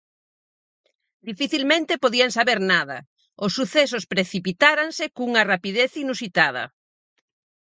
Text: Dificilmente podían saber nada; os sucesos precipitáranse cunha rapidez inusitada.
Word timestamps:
Dificilmente 1.29 2.01
podían 2.03 2.31
saber 2.37 2.59
nada; 2.73 2.97
os 3.45 3.51
sucesos 3.57 4.03
precipitáranse 4.13 5.03
cunha 5.15 5.43
rapidez 5.51 5.91
inusitada. 6.03 6.63